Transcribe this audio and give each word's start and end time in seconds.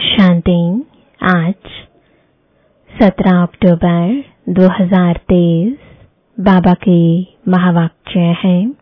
शांति 0.00 0.84
आज 1.22 1.54
17 3.02 3.42
अक्टूबर 3.42 4.24
2023 4.48 5.74
बाबा 6.40 6.74
के 6.74 7.22
महावाक्य 7.22 8.20
है, 8.20 8.72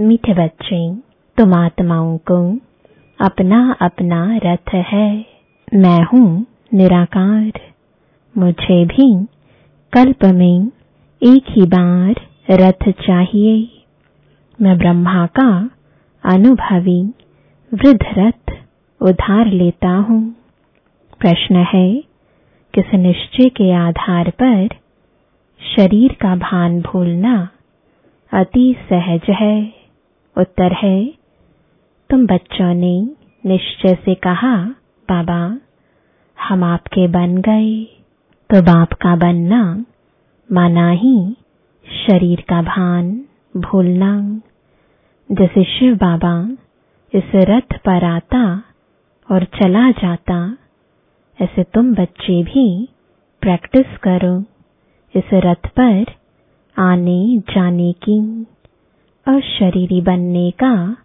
मीठे 0.00 0.34
बच्चे, 0.34 0.94
तुम 1.36 1.54
आत्माओं 1.54 2.18
को 2.18 2.58
अपना 3.20 3.76
अपना 3.80 4.40
रथ 4.44 4.74
है। 4.74 5.26
मैं 5.74 6.04
हूँ 6.04 6.46
निराकार, 6.74 7.52
मुझे 8.38 8.84
भी 8.84 9.26
कल्प 9.92 10.24
में 10.24 10.68
एक 11.22 11.44
ही 11.48 11.62
बार 11.62 12.14
रथ 12.50 12.90
चाहिए। 12.90 13.82
मैं 14.62 14.78
ब्रह्मा 14.78 15.26
का 15.26 15.70
अनुभवी 16.24 17.14
वृद्ध 17.74 18.02
रथ 18.18 18.52
उधार 19.02 19.46
लेता 19.46 19.88
हूँ। 19.88 20.35
प्रश्न 21.20 21.56
है, 21.56 21.88
किस 22.74 22.94
निश्चय 22.94 23.48
के 23.48 23.70
आधार 23.72 24.30
पर 24.30 24.68
शरीर 25.60 26.12
का 26.12 26.34
भान 26.36 26.80
भूलना 26.80 27.36
अति 28.32 28.64
सहज 28.88 29.30
है? 29.30 29.56
उत्तर 30.36 30.72
है, 30.72 31.06
तुम 32.10 32.26
बच्चों 32.26 32.72
ने 32.74 32.94
निश्चय 33.44 33.94
से 34.04 34.14
कहा, 34.14 34.56
बाबा, 35.08 35.38
हम 36.38 36.64
आपके 36.64 37.06
बन 37.08 37.36
गए 37.38 37.84
तो 38.50 38.62
बाप 38.62 38.92
का 38.92 39.14
बनना 39.16 39.62
माना 40.48 40.88
ही 40.90 41.16
शरीर 41.86 42.40
का 42.40 42.60
भान 42.62 43.10
भूलना। 43.56 44.12
जैसे 45.30 45.64
शिव 45.64 45.96
बाबा 45.96 46.36
इस 47.12 47.34
रथ 47.34 47.76
पर 47.78 48.04
आता 48.04 48.44
और 49.28 49.44
चला 49.54 49.90
जाता 49.90 50.56
ऐसे 51.40 51.62
तुम 51.62 51.94
बच्चे 51.94 52.42
भी 52.42 52.88
प्रैक्टिस 53.40 53.96
करो। 53.98 54.40
इस 55.14 55.24
रथ 55.34 55.68
पर 55.80 56.04
आने 56.78 57.38
जाने 57.38 57.92
की 57.92 58.42
और 59.28 59.40
शरीरी 59.40 60.00
बनने 60.00 60.50
का 60.50 60.96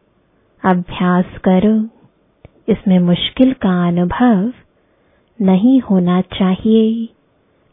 अभ्यास 0.65 1.25
करो। 1.43 1.75
इसमें 2.69 2.99
मुश्किल 2.99 3.53
का 3.53 3.87
अनुभव 3.87 4.53
नहीं 5.41 5.81
होना 5.81 6.21
चाहिए। 6.21 7.09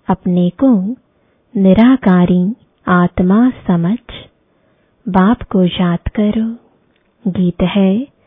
अपने 0.08 0.50
को 0.50 0.96
निराकारी 1.56 2.56
आत्मा 2.88 3.50
समझ 3.50 3.98
बाप 5.08 5.42
को 5.42 5.64
याद 5.64 6.08
करो। 6.08 6.56
गीत 7.30 7.62
है 7.62 8.17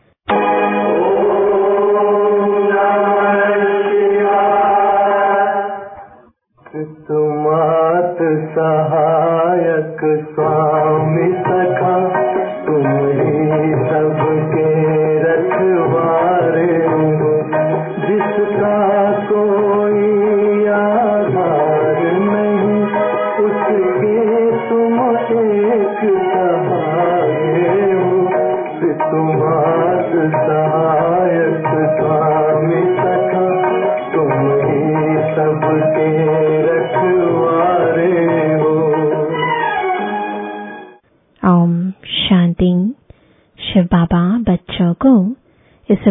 सहायक 8.55 10.01
स्वामी 10.33 11.29
सखा 11.47 12.20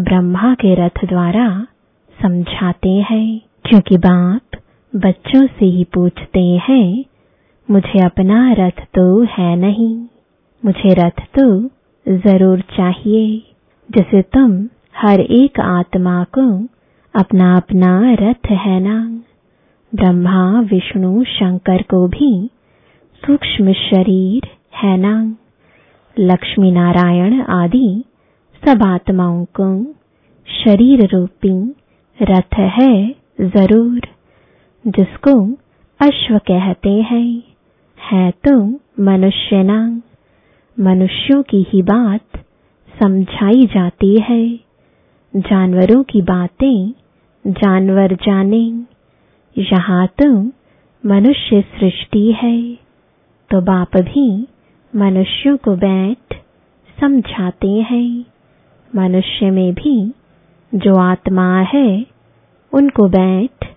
ब्रह्मा 0.01 0.55
के 0.55 0.75
रथ 0.75 1.05
द्वारा 1.05 1.67
समझाते 2.23 2.89
हैं, 2.89 3.41
क्योंकि 3.65 3.97
बाप 3.97 4.59
बच्चों 4.93 5.47
से 5.47 5.67
ही 5.67 5.85
पूछते 5.85 6.41
हैं, 6.69 7.05
मुझे 7.71 8.05
अपना 8.05 8.53
रथ 8.53 8.85
तो 8.95 9.23
है 9.25 9.57
नहीं, 9.57 9.97
मुझे 10.65 10.95
रथ 10.95 11.23
तो 11.39 11.71
ज़रूर 12.07 12.61
चाहिए, 12.61 13.43
जैसे 13.89 14.23
तुम 14.23 14.69
हर 14.97 15.21
एक 15.21 15.61
आत्मा 15.61 16.25
को 16.25 16.67
अपना 17.15 17.57
अपना 17.57 18.01
रथ 18.13 18.51
है 18.51 18.81
ना? 18.81 19.23
ब्रह्मा, 19.95 20.61
विष्णु, 20.61 21.25
शंकर 21.25 21.83
को 21.83 22.07
भी 22.09 22.51
सूक्ष्म 23.23 23.73
शरीर 23.73 24.49
है 24.75 24.97
ना? 24.97 25.37
लक्ष्मी 26.19 26.71
नारायण 26.71 27.41
आदि 27.43 28.05
सब 28.63 28.83
आत्माओं 28.83 29.45
को 29.61 29.67
शरीर 30.49 31.05
रूपी 31.15 31.53
रथ 32.19 32.55
है 32.55 32.95
ज़रूर, 33.41 34.01
जिसको 34.85 35.35
अश्व 36.01 36.39
कहते 36.39 36.91
हैं। 37.03 37.43
है 37.99 38.31
तो 38.31 38.55
मनुष्य 39.03 39.63
ना। 39.63 39.79
मनुष्यों 40.79 41.43
की 41.43 41.67
ही 41.69 41.83
बात 41.83 42.39
समझाई 43.03 43.67
जाती 43.67 44.15
है। 44.21 44.45
जानवरों 45.35 46.03
की 46.03 46.23
बातें 46.23 46.93
जानवर 47.45 48.15
जाने। 48.17 48.63
यहाँ 49.57 50.07
तो 50.23 50.31
मनुष्य 51.05 51.61
सृष्टि 51.71 52.31
है 52.33 52.59
तो 53.51 53.61
बाप 53.61 53.97
भी 53.97 54.29
मनुष्यों 54.93 55.57
को 55.57 55.77
बैठ 55.77 56.37
समझाते 56.99 57.69
हैं। 57.91 58.25
मनुष्य 58.97 59.51
में 59.51 59.75
भी 59.75 60.13
जो 60.75 60.95
आत्मा 60.95 61.61
है, 61.61 62.07
उनको 62.73 63.09
बैठ 63.09 63.69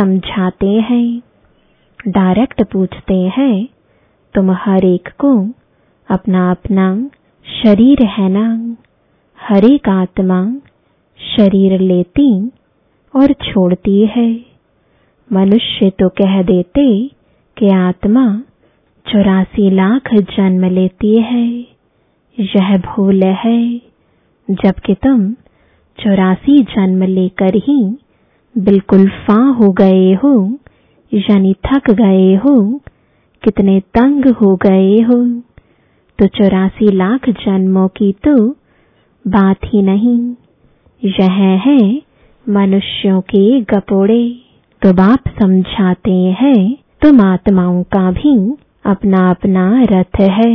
समझाते 0.00 0.66
हैं, 0.66 1.22
डायरेक्ट 2.08 2.62
पूछते 2.62 3.14
हैं, 3.14 3.68
तुम 4.34 4.50
हर 4.50 4.84
एक 4.84 5.08
को 5.08 5.48
अपना 6.10 6.50
अपना 6.50 7.10
शरीर 7.62 8.02
है 8.02 8.28
ना? 8.28 8.76
हर 9.40 9.64
एक 9.64 9.88
आत्मा 9.88 10.54
शरीर 11.18 11.80
लेती 11.80 12.50
और 13.16 13.32
छोड़ती 13.32 14.06
है। 14.06 14.44
मनुष्य 15.32 15.90
तो 15.90 16.08
कह 16.08 16.42
देते 16.42 17.10
कि 17.58 17.68
आत्मा 17.68 18.42
चौरासी 19.12 19.70
लाख 19.70 20.14
जन्म 20.14 20.64
लेती 20.64 21.18
है। 21.18 21.66
यह 22.40 22.78
भूल 22.78 23.22
है 23.22 23.91
जबकि 24.48 24.94
तुम 24.94 25.30
चौरासी 25.98 26.58
जन्म 26.64 27.02
लेकर 27.02 27.54
ही 27.56 27.82
बिल्कुल 28.54 29.08
फा 29.26 29.40
हो 29.58 29.70
गए 29.72 30.12
हो, 30.14 30.34
यानी 31.12 31.52
थक 31.66 31.90
गए 31.90 32.34
हो, 32.34 32.54
कितने 33.42 33.78
तंग 33.94 34.26
हो 34.34 34.54
गए 34.56 35.00
हो। 35.02 35.24
तो 36.18 36.26
चौरासी 36.28 36.90
लाख 36.92 37.28
जन्मों 37.38 37.86
की 37.88 38.12
तो 38.24 38.36
बात 39.24 39.64
ही 39.64 39.82
नहीं, 39.82 40.18
यह 41.02 41.40
है 41.66 41.80
मनुष्यों 42.46 43.20
के 43.20 43.60
गपोड़े। 43.60 44.24
तो 44.82 44.92
बाप 44.92 45.28
समझाते 45.40 46.14
हैं, 46.40 46.76
तुम 47.02 47.20
आत्माओं 47.20 47.82
का 47.92 48.10
भी 48.12 48.36
अपना 48.84 49.28
अपना 49.30 49.66
रथ 49.82 50.20
है, 50.20 50.54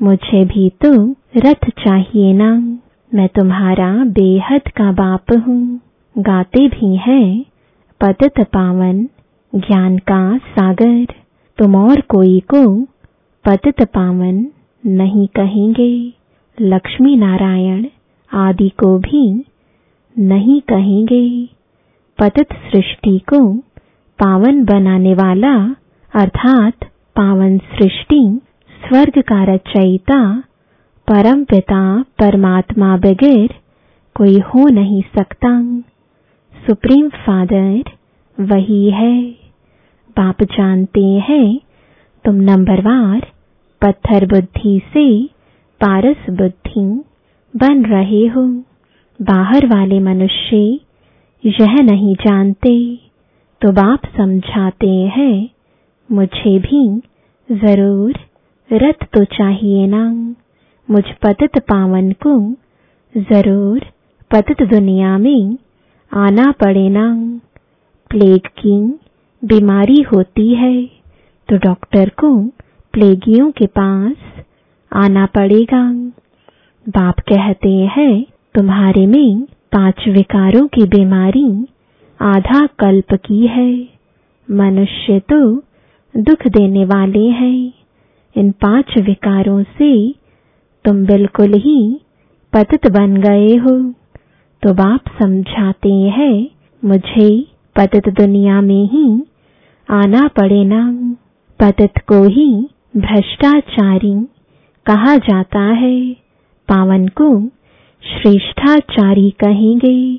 मुझे 0.00 0.44
भी 0.44 0.68
तो 0.84 0.92
रथ 1.36 1.68
चाहिए 1.78 2.32
ना। 2.32 2.50
मैं 3.14 3.28
तुम्हारा 3.28 4.04
बेहद 4.04 4.60
का 4.68 4.92
बाप 4.92 5.24
हूँ। 5.46 5.80
गाते 6.18 6.68
भी 6.68 6.96
हैं 6.96 7.44
पतित 8.00 8.40
पावन, 8.40 9.08
ज्ञान 9.54 9.98
का 9.98 10.38
सागर। 10.38 11.06
तुम 11.58 11.76
और 11.76 12.00
कोई 12.00 12.40
को 12.40 12.82
पतित 13.44 13.82
पावन 13.82 14.46
नहीं 14.86 15.26
कहेंगे। 15.26 16.12
लक्ष्मी 16.60 17.16
नारायण 17.16 17.86
आदि 18.34 18.68
को 18.68 18.98
भी 18.98 19.44
नहीं 20.18 20.60
कहेंगे। 20.60 21.48
पतित 22.18 22.52
सृष्टि 22.52 23.18
को 23.18 23.56
पावन 24.18 24.64
बनाने 24.64 25.14
वाला, 25.14 25.56
अर्थात 26.14 26.74
पावन 27.16 27.58
सृष्टि, 27.58 28.40
स्वर्ग 28.88 29.22
का 29.22 29.44
रचयिता 29.44 30.42
परम 31.08 31.44
पिता 31.44 32.02
परमात्मा 32.18 32.96
बगैर 32.96 33.54
कोई 34.16 34.38
हो 34.38 34.68
नहीं 34.68 35.02
सकता। 35.02 35.50
सुप्रीम 36.66 37.08
फादर, 37.08 37.82
वही 38.38 38.90
है। 38.90 39.22
बाप 40.16 40.42
जानते 40.42 41.00
हैं, 41.00 41.60
तुम 42.24 42.34
नंबरवार 42.34 43.26
पत्थर 43.82 44.26
बुद्धि 44.26 44.80
से 44.94 45.24
पारस 45.80 46.30
बुद्धि 46.30 46.84
बन 47.54 47.84
रहे 47.84 48.26
हो। 48.26 48.46
बाहर 49.22 49.66
वाले 49.66 50.00
मनुष्य 50.00 50.56
यह 51.44 51.74
नहीं 51.82 52.14
जानते। 52.14 53.00
तो 53.62 53.72
बाप 53.72 54.06
समझाते 54.16 54.90
हैं, 54.90 55.48
मुझे 56.12 56.58
भी 56.58 56.86
ज़रूर 57.48 58.14
रथ 58.70 59.06
तो 59.12 59.24
चाहिए 59.24 59.86
ना। 59.86 60.34
मुझ 60.88 61.04
पतित 61.22 61.58
पावन 61.68 62.10
को 62.22 62.34
ज़रूर 63.14 63.84
पतित 64.30 64.62
दुनिया 64.70 65.16
में 65.18 65.56
आना 66.12 66.50
पड़े 66.60 66.88
ना। 66.88 67.06
प्लेग 68.10 68.46
की 68.58 68.76
बीमारी 69.42 70.00
होती 70.12 70.48
है 70.54 70.74
तो 71.48 71.56
डॉक्टर 71.58 72.08
को 72.18 72.30
प्लेगियों 72.94 73.50
के 73.50 73.66
पास 73.78 74.16
आना 74.92 75.24
पड़ेगा। 75.26 75.82
बाप 76.86 77.20
कहते 77.28 77.72
हैं, 77.90 78.24
तुम्हारे 78.54 79.06
में 79.06 79.42
पाँच 79.72 80.04
विकारों 80.08 80.66
की 80.68 80.84
बीमारी 80.88 81.48
आधा 82.20 82.66
कल्प 82.78 83.14
की 83.26 83.46
है। 83.46 83.70
मनुष्य 84.48 85.18
तो 85.32 85.40
दुख 86.14 86.46
देने 86.48 86.84
वाले 86.86 87.26
हैं। 87.30 87.72
इन 88.36 88.50
पाँच 88.62 88.96
विकारों 89.00 89.62
से 89.78 89.94
तुम 90.84 91.06
बिल्कुल 91.06 91.54
ही 91.54 92.00
पतित 92.52 92.90
बन 92.90 93.16
गए 93.16 93.56
हो। 93.56 93.94
तो 94.62 94.74
बाप 94.74 95.00
समझाते 95.22 95.92
हैं, 95.92 96.48
मुझे 96.84 97.46
पतित 97.76 98.08
दुनिया 98.08 98.60
में 98.60 98.84
ही 98.84 99.22
आना 99.90 100.28
पड़े 100.28 100.64
ना। 100.64 100.92
पतित 101.60 101.98
को 101.98 102.28
ही 102.28 102.68
भ्रष्टाचारी 102.96 104.26
कहा 104.86 105.16
जाता 105.16 105.60
है। 105.60 106.12
पावन 106.68 107.08
को 107.08 107.46
श्रेष्ठाचारी 108.02 109.30
कहेंगे। 109.30 110.16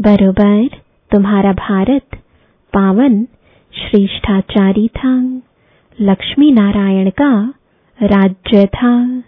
बरोबर, 0.00 0.68
तुम्हारा 1.10 1.52
भारत 1.52 2.02
पावन 2.72 3.24
श्रेष्ठाचारी 3.72 4.88
था। 4.88 5.42
लक्ष्मी 6.00 6.52
नारायण 6.52 7.10
का 7.10 7.54
राज्य 8.02 8.66
था। 8.66 9.22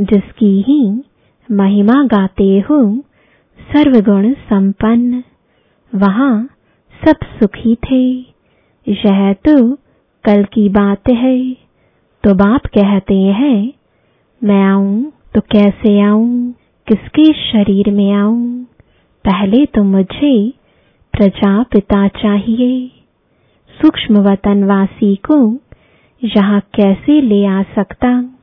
जिसकी 0.00 0.62
ही 0.62 1.04
महिमा 1.50 2.04
गाते 2.04 2.60
हो, 2.60 2.98
सर्वगुण 3.60 4.32
संपन्न। 4.32 5.22
वहाँ 5.94 6.50
सब 7.04 7.16
सुखी 7.24 7.74
थे। 7.74 8.12
यह 8.88 9.32
तो 9.32 9.74
कल 10.24 10.44
की 10.44 10.68
बात 10.68 11.08
है। 11.10 11.52
तो 12.24 12.34
बाप 12.34 12.66
कहते 12.66 13.14
हैं, 13.14 13.72
मैं 14.44 14.62
आऊँ 14.62 15.12
तो 15.34 15.40
कैसे 15.40 16.00
आऊँ? 16.00 16.52
किसके 16.88 17.24
शरीर 17.24 17.90
में 17.90 18.12
आऊँ? 18.12 18.64
पहले 19.24 19.66
तो 19.66 19.84
मुझे 19.84 20.50
प्रजापिता 21.12 22.08
चाहिए। 22.08 22.88
सूक्ष्म 23.82 24.18
वतनवासी 24.18 25.16
को 25.16 25.58
यहाँ 26.24 26.60
कैसे 26.60 27.20
ले 27.20 27.46
आ 27.46 27.62
सकता? 27.62 28.33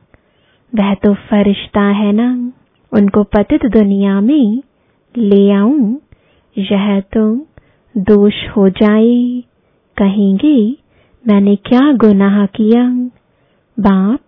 वह 0.74 0.94
तो 0.94 1.14
फरिश्ता 1.14 1.80
है 1.80 2.12
ना। 2.12 2.52
उनको 2.92 3.22
पतित 3.22 3.66
दुनिया 3.66 4.20
में 4.20 4.62
ले 5.18 5.52
आऊँ, 5.52 6.00
यह 6.58 7.00
तो 7.00 7.46
दोष 7.96 8.34
हो 8.56 8.68
जाए। 8.68 9.42
कहेंगे, 9.96 10.76
मैंने 11.26 11.56
क्या 11.56 11.92
गुनाह 11.92 12.46
किया? 12.46 12.88
बाप 13.80 14.20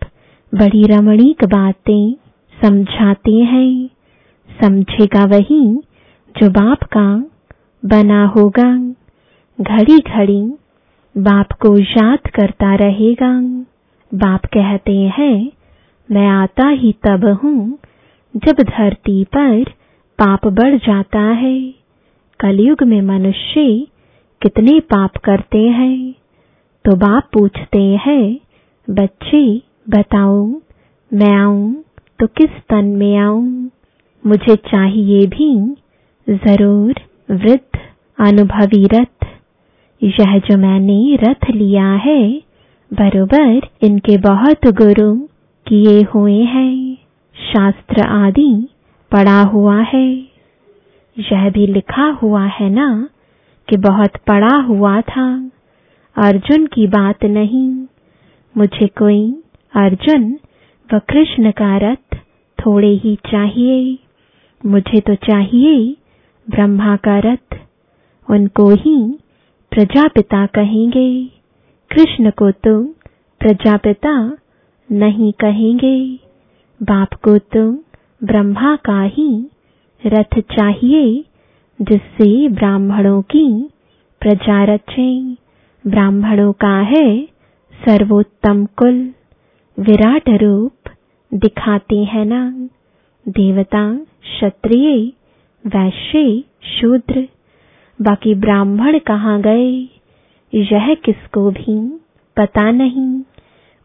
बड़ी 0.55 0.85
रमणीक 0.85 1.45
बातें 1.45 2.15
समझाते 2.65 3.33
हैं। 3.33 3.89
समझेगा 4.63 5.25
वही 5.25 5.77
जो 6.35 6.51
बाप 6.51 6.83
का 6.83 7.25
बना 7.85 8.27
होगा। 8.27 8.95
घड़ी 9.61 9.99
घड़ी 9.99 10.43
बाप 11.17 11.53
को 11.53 11.79
याद 11.79 12.19
करता 12.19 12.75
रहेगा। 12.75 13.41
बाप 14.15 14.47
कहते 14.47 14.99
हैं 14.99 15.51
मैं 16.11 16.27
आता 16.29 16.69
ही 16.69 16.93
तब 16.93 17.25
हूँ, 17.43 17.79
जब 18.37 18.63
धरती 18.63 19.25
पर 19.25 19.65
पाप 20.19 20.47
बढ़ 20.47 20.77
जाता 20.77 21.21
है। 21.21 21.75
कलयुग 22.41 22.83
में 22.83 23.03
मनुष्य 23.03 23.87
कितने 24.43 24.81
पाप 24.81 25.17
करते 25.17 25.59
हैं? 25.59 26.15
तो 26.85 26.97
बाप 26.97 27.29
पूछते 27.33 27.83
हैं, 27.83 28.41
बच्चे 28.91 29.63
बताओ, 29.89 30.61
मैं 31.13 31.33
आऊँ 31.33 31.85
तो 32.19 32.27
किस 32.27 32.51
तन 32.69 32.85
में 32.85 33.17
आऊँ? 33.17 33.71
मुझे 34.27 34.57
चाहिए 34.57 35.27
भी 35.27 35.77
ज़रूर 36.29 36.95
वृद्ध 37.31 37.79
अनुभवी 38.19 38.87
रथ। 38.87 39.27
यह 40.03 40.39
जो 40.39 40.57
मैंने 40.59 41.17
रथ 41.17 41.51
लिया 41.51 41.93
है, 41.93 42.43
बरोबर 42.93 43.69
इनके 43.83 44.19
बहुत 44.19 44.67
गुरु 44.67 45.29
किए 45.67 46.03
हुए 46.03 46.43
हैं। 46.43 46.95
शास्त्र 47.53 48.03
आदि 48.03 48.69
पढ़ा 49.13 49.43
हुआ 49.43 49.81
है। 49.81 50.15
यह 51.19 51.51
भी 51.51 51.67
लिखा 51.67 52.05
हुआ 52.05 52.45
है 52.45 52.71
ना 52.71 53.09
कि 53.69 53.77
बहुत 53.77 54.11
पढ़ा 54.17 54.57
हुआ 54.57 55.01
था। 55.01 55.51
अर्जुन 56.17 56.67
की 56.67 56.87
बात 56.87 57.25
नहीं। 57.25 57.87
मुझे 58.57 58.87
कोई 58.87 59.43
अर्जुन 59.75 60.39
व 60.95 60.99
कृष्ण 60.99 61.51
का 61.51 61.77
रथ 61.77 62.17
थोड़े 62.67 62.91
ही 62.91 63.17
चाहिए। 63.17 63.99
मुझे 64.67 65.01
तो 65.01 65.15
चाहिए 65.15 65.97
ब्रह्मा 66.51 66.97
का 66.97 67.19
रथ। 67.19 67.59
उनको 68.31 68.71
ही 68.71 69.19
प्रजापिता 69.71 70.47
कहेंगे। 70.47 71.25
कृष्ण 71.91 72.31
को 72.31 72.51
तो 72.51 72.85
प्रजापिता 73.41 74.39
नहीं 74.93 75.33
कहेंगे, 75.33 76.19
बाप 76.83 77.15
को 77.15 77.39
तुम 77.39 77.79
ब्रह्मा 78.25 78.77
का 78.77 79.03
ही 79.03 79.51
रथ 80.07 80.41
चाहिए, 80.41 81.25
जिससे 81.83 82.49
ब्राह्मणों 82.49 83.23
की 83.23 83.71
प्रजा 84.21 84.65
रचे। 84.65 85.33
ब्राह्मणों 85.87 86.53
का 86.53 86.81
है 86.81 87.27
सर्वोत्तम 87.87 88.67
कुल, 88.67 89.15
विराट 89.79 90.29
रूप 90.29 90.73
दिखाते 91.35 92.05
हैं 92.05 92.25
ना। 92.25 92.69
देवता, 93.29 93.95
क्षत्रिय, 93.95 95.13
वैश्य, 95.67 96.45
शूद्र, 96.63 97.29
बाकी 98.03 98.35
ब्राह्मण 98.35 98.99
कहाँ 98.99 99.41
गए? 99.41 99.89
यह 100.55 100.95
किसको 100.95 101.51
भी 101.51 101.89
पता 102.37 102.71
नहीं। 102.71 103.23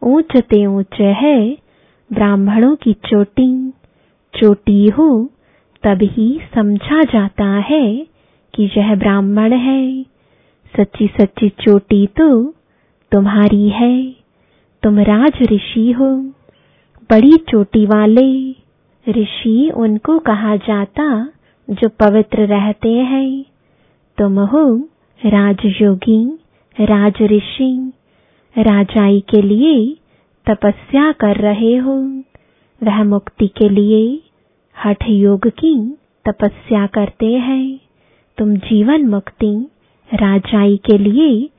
ऊंचते 0.02 0.66
ऊँचे 0.66 1.04
है, 1.04 1.56
ब्राह्मणों 2.12 2.76
की 2.76 2.92
चोटी। 2.92 3.70
चोटी 4.34 4.86
हो 4.88 5.30
तभी 5.82 6.40
समझा 6.54 7.02
जाता 7.02 7.44
है 7.44 8.06
कि 8.54 8.70
यह 8.76 8.94
ब्राह्मण 8.94 9.52
है। 9.52 10.02
सच्ची 10.76 11.06
सच्ची 11.06 11.48
चोटी 11.48 12.06
तो 12.06 12.54
तुम्हारी 13.12 13.68
है। 13.68 14.16
तुम 14.82 14.98
राज 14.98 15.32
ऋषि 15.42 15.90
हो, 15.92 16.16
बड़ी 17.10 17.36
चोटी 17.36 17.86
वाले। 17.86 18.50
ऋषि 19.08 19.70
उनको 19.76 20.18
कहा 20.18 20.56
जाता, 20.56 21.28
जो 21.70 21.88
पवित्र 21.88 22.46
रहते 22.46 22.92
हैं। 22.92 23.44
तुम 24.18 24.38
हो, 24.38 24.76
राजयोगी 25.26 26.38
राज 26.80 27.22
ऋषि 27.22 27.92
राजाई 28.58 29.20
के 29.20 29.42
लिए 29.42 29.96
तपस्या 30.46 31.12
कर 31.12 31.36
रहे 31.36 31.76
हो। 31.76 32.22
वह 32.82 33.04
मुक्ति 33.04 33.46
के 33.46 33.68
लिए 33.68 34.22
हठ 34.84 35.04
योग 35.08 35.48
की 35.48 35.96
तपस्या 36.28 36.86
करते 36.86 37.26
हैं। 37.26 37.80
तुम 38.38 38.56
जीवन 38.56 39.06
मुक्ति 39.06 39.66
राजाई 40.14 40.76
के 40.76 40.98
लिए 40.98 41.50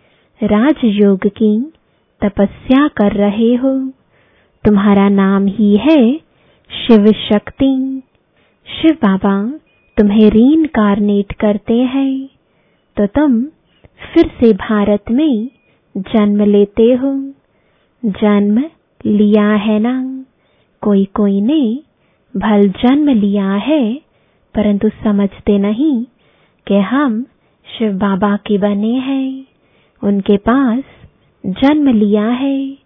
राजयोग 0.44 1.28
की 1.28 1.74
तपस्या 2.22 2.88
कर 2.88 3.12
रहे 3.12 3.56
हो। 3.56 3.90
तुम्हारा 4.66 5.10
नाम 5.10 5.46
ही 5.46 5.76
है 5.78 6.18
शिव 6.72 7.12
शक्ति। 7.12 8.02
शिव 8.68 8.92
बाबा 8.92 9.60
तुम्हें 9.98 10.30
रीन 10.30 10.66
कारनेट 10.66 11.32
करते 11.32 11.74
हैं। 11.74 12.30
तो 12.98 13.08
तुम 13.08 13.44
फिर 14.14 14.28
से 14.28 14.54
भारत 14.54 15.04
में 15.12 15.50
जन्म 15.98 16.44
लेते 16.44 16.94
हो, 16.94 17.34
जन्म 18.06 18.64
लिया 19.06 19.50
है 19.50 19.80
ना? 19.80 20.26
कोई 20.82 21.06
कोई 21.06 21.42
ने 21.42 21.80
भल 22.38 22.70
जन्म 22.70 23.10
लिया 23.10 23.52
है, 23.52 23.96
परंतु 24.56 24.90
समझते 24.90 25.58
नहीं 25.58 26.06
कि 26.68 26.76
हम 26.76 27.26
शिव 27.78 27.92
बाबा 27.94 28.36
के 28.36 28.58
बने 28.58 28.94
हैं। 28.94 29.46
उनके 30.04 30.38
पास 30.38 30.84
जन्म 31.46 31.88
लिया 31.88 32.28
है। 32.28 32.78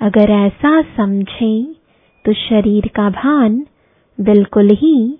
अगर 0.00 0.30
ऐसा 0.30 0.82
समझें 0.82 1.74
तो 2.24 2.32
शरीर 2.32 2.90
का 2.94 3.10
भान 3.10 3.66
बिल्कुल 4.20 4.68
ही 4.70 5.18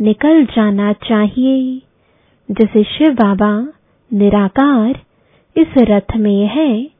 निकल 0.00 0.44
जाना 0.44 0.92
चाहिए। 0.92 1.82
जैसे 2.50 2.84
शिव 2.84 3.14
बाबा 3.14 3.72
निराकार 4.12 5.00
इस 5.56 5.68
रथ 5.78 6.16
में 6.16 6.46
है, 6.46 6.90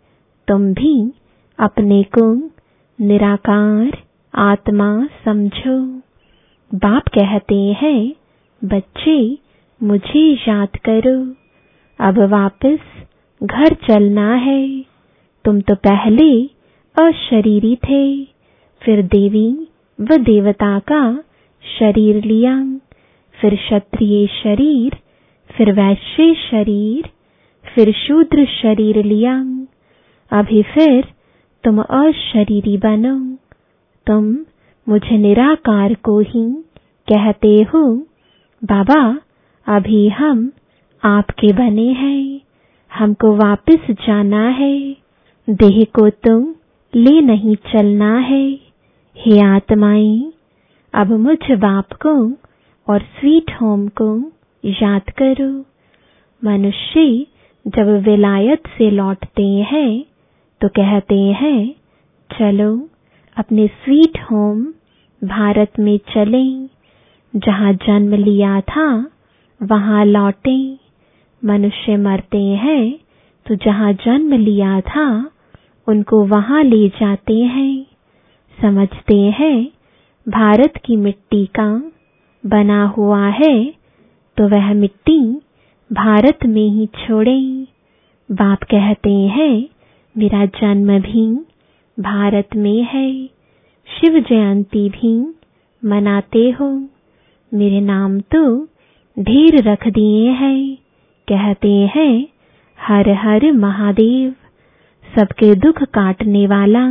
तुम 0.49 0.75
भी 0.75 1.13
अपने 1.59 2.03
को 2.03 2.51
निराकार 3.01 3.99
आत्मा 4.35 5.09
समझो। 5.25 5.99
बाप 6.75 7.03
कहते 7.09 7.55
हैं, 7.55 8.15
बच्चे, 8.65 9.39
मुझे 9.83 10.35
याद 10.49 10.69
करो। 10.89 11.35
अब 12.01 12.19
वापस 12.19 12.79
घर 13.43 13.75
चलना 13.75 14.35
है। 14.35 14.85
तुम 15.45 15.61
तो 15.61 15.75
पहले 15.75 16.47
अशरीरी 16.99 17.77
थे। 17.77 18.25
फिर 18.83 19.03
देवी 19.03 19.69
व 20.01 20.17
देवता 20.17 20.79
का 20.79 21.25
शरीर 21.79 22.25
लिया। 22.25 22.81
फिर 23.41 23.57
क्षत्रिय 23.57 24.27
शरीर, 24.27 24.93
फिर 25.51 25.73
वैश्य 25.73 26.35
शरीर 26.35 27.11
फिर 27.75 27.93
शूद्र 27.93 28.45
शरीर 28.45 29.05
लिया। 29.05 29.39
अभी 30.31 30.63
फिर 30.63 31.05
तुम 31.65 31.83
अशरीरी 31.83 32.79
बनो। 32.79 33.37
तुम 34.07 34.37
मुझे 34.89 35.19
निराकार 35.19 35.95
को 35.95 36.21
ही 36.21 36.65
कहते 37.13 37.63
हो। 37.63 37.97
बाबा, 38.65 39.19
अभी 39.67 40.09
हम 40.09 40.53
आपके 41.05 41.53
बने 41.53 41.93
हैं। 41.93 42.41
हमको 42.95 43.37
वापस 43.37 43.79
जाना 43.91 44.49
है। 44.49 44.97
देह 45.51 45.87
को 45.95 46.11
तुम 46.11 46.55
ले 46.95 47.21
नहीं 47.21 47.57
चलना 47.57 48.19
है। 48.19 48.61
हे 49.17 49.41
आत्माएँ, 49.41 50.33
अब 50.95 51.13
मुझ 51.13 51.51
बाप 51.51 51.93
को 51.93 52.33
और 52.93 53.01
स्वीट 53.01 53.51
होम 53.61 53.89
को 53.89 54.33
याद 54.65 55.03
करो। 55.03 55.65
मनुष्य 56.45 57.27
जब 57.67 57.89
विलायत 58.05 58.63
से 58.69 58.91
लौटते 58.91 59.47
हैं 59.71 60.05
तो 60.61 60.69
कहते 60.69 61.21
हैं, 61.21 61.75
चलो, 62.31 62.89
अपने 63.37 63.67
स्वीट 63.67 64.19
होम 64.21 64.65
भारत 65.23 65.73
में 65.79 65.99
चलें। 66.15 66.69
जहाँ 67.37 67.73
जन्म 67.75 68.15
लिया 68.15 68.61
था, 68.61 68.87
वहाँ 69.61 70.05
लौटें। 70.05 70.79
मनुष्य 71.43 71.97
मरते 71.97 72.43
हैं 72.43 72.99
तो 73.47 73.55
जहाँ 73.55 73.93
जन्म 73.93 74.33
लिया 74.35 74.81
था, 74.81 75.31
उनको 75.87 76.25
वहाँ 76.25 76.63
ले 76.65 76.89
जाते 76.89 77.39
हैं। 77.39 77.87
समझते 78.59 79.17
हैं, 79.17 79.69
भारत 80.27 80.73
की 80.85 80.97
मिट्टी 80.97 81.47
का 81.47 81.69
बना 82.47 82.85
हुआ 82.87 83.27
है 83.29 83.65
तो 84.37 84.49
वह 84.49 84.73
मिट्टी 84.75 85.41
भारत 85.95 86.39
में 86.47 86.69
ही 86.69 86.87
छोड़ें। 86.87 87.67
बाप 88.33 88.63
कहते 88.63 89.13
हैं, 89.13 89.69
मेरा 90.19 90.47
जन्म 90.47 90.99
भी 90.99 91.35
भारत 92.03 92.49
में 92.57 92.83
है। 92.83 93.27
शिव 93.87 94.21
जयंती 94.21 94.89
भी 94.89 95.35
मनाते 95.85 96.51
हो। 96.51 96.89
मेरे 97.55 97.81
नाम 97.81 98.21
तो 98.21 98.65
ढेर 99.19 99.63
रख 99.63 99.89
दिए 99.89 100.31
हैं। 100.31 100.77
कहते 101.29 101.73
हैं, 101.97 102.27
हर 102.81 103.11
हर 103.11 103.53
महादेव, 103.53 104.35
सबके 105.19 105.55
दुख 105.55 105.83
काटने 105.83 106.47
वाला, 106.47 106.89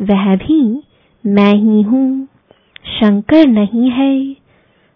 वह 0.00 0.36
भी 0.36 0.82
मैं 1.26 1.54
ही 1.54 1.82
हूँ। 1.82 2.28
शंकर 2.86 3.48
नहीं 3.48 3.90
है, 3.90 4.36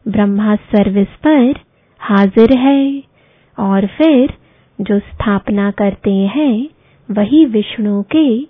ब्रह्मा 0.09 0.57
सर्विस 0.57 1.09
पर 1.09 1.55
हाजिर 1.99 2.59
है। 2.59 3.16
और 3.59 3.87
फिर 3.87 4.35
जो 4.81 4.99
स्थापना 4.99 5.71
करते 5.71 6.13
हैं, 6.13 6.69
वही 7.11 7.45
विष्णु 7.45 8.03
के 8.03 8.41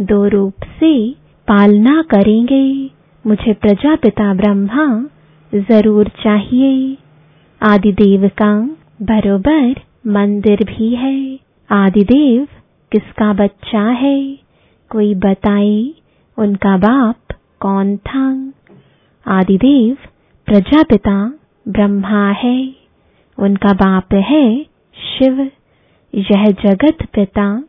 दो 0.00 0.28
रूप 0.28 0.54
से 0.64 1.10
पालना 1.48 2.02
करेंगे। 2.02 2.90
मुझे 3.26 3.52
प्रजापिता 3.52 4.34
ब्रह्मा 4.34 5.06
ज़रूर 5.54 6.08
चाहिए। 6.08 6.96
आदिदेव 7.62 8.28
का 8.28 8.76
बरोबर 9.02 9.74
मंदिर 10.06 10.64
भी 10.64 10.94
है। 10.94 11.38
आदिदेव 11.70 12.48
किसका 12.92 13.32
बच्चा 13.32 13.82
है? 13.82 14.38
कोई 14.90 15.14
बताए 15.14 15.90
उनका 16.38 16.76
बाप 16.76 17.16
कौन 17.60 17.96
था? 17.96 18.52
आदिदेव 19.26 19.96
प्रजापिता 20.46 21.34
ब्रह्मा 21.68 22.30
है। 22.30 22.81
उनका 23.42 23.72
बाप 23.72 24.14
है 24.14 24.66
शिव। 24.96 25.50
यह 26.14 26.50
जगत 26.50 26.96
पिता, 27.02 27.64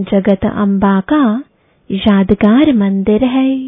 जगत 0.00 0.44
अम्बा 0.44 1.00
का 1.00 1.44
यादगार 1.90 2.72
मंदिर 2.72 3.24
है। 3.24 3.66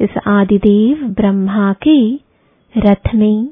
इस 0.00 0.18
आदिदेव 0.26 0.96
ब्रह्मा 0.96 1.72
के 1.72 2.14
रथ 2.76 3.14
में 3.14 3.48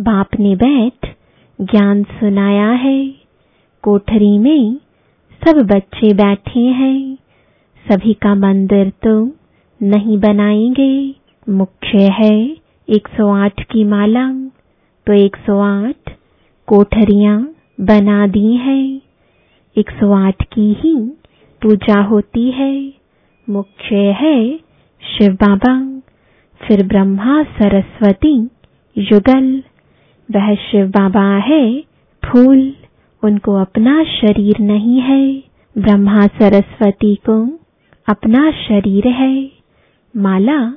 बाप 0.00 0.28
ने 0.40 0.56
बैठ 0.56 1.16
ज्ञान 1.60 2.02
सुनाया 2.02 2.70
है। 2.70 3.14
कोठरी 3.82 4.38
में 4.38 4.76
सब 5.46 5.62
बच्चे 5.62 6.14
बैठे 6.14 6.60
हैं। 6.60 7.18
सभी 7.90 8.14
का 8.14 8.34
मंदिर 8.34 8.90
तो 8.90 9.32
नहीं 9.82 10.18
बनाएँगे। 10.18 11.14
मुख्य 11.48 11.98
है 11.98 12.56
108 12.88 13.62
की 13.62 13.84
माला 13.84 14.32
तो 15.06 15.12
108 15.12 16.10
कोठरियाँ 16.66 17.54
बना 17.80 18.26
दी 18.26 18.56
है। 18.56 19.00
108 19.76 20.42
की 20.42 20.72
ही 20.72 20.96
पूजा 21.62 22.02
होती 22.02 22.50
है। 22.50 22.92
मुख्य 23.50 23.96
है 23.96 24.58
शिव 25.02 25.32
बाबा। 25.32 26.00
फिर 26.66 26.86
ब्रह्मा 26.86 27.42
सरस्वती 27.42 28.48
युगल। 28.98 29.62
वह 30.30 30.54
शिव 30.54 30.86
बाबा 30.86 31.36
है 31.36 31.80
फूल। 32.24 32.76
उनको 33.24 33.54
अपना 33.54 34.04
शरीर 34.04 34.54
नहीं 34.60 35.00
है। 35.00 35.42
ब्रह्मा 35.78 36.26
सरस्वती 36.26 37.14
को 37.14 37.58
अपना 38.08 38.50
शरीर 38.50 39.08
है। 39.08 39.50
माला 40.16 40.70